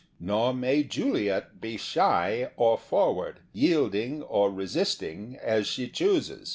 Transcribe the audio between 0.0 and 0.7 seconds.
]STor